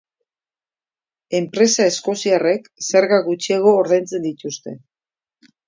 Enpresa 1.39 1.85
eskoziarrek 1.91 2.67
zerga 2.89 3.21
gutxiago 3.29 3.77
ordaintzen 3.85 4.27
dituzte. 4.29 4.77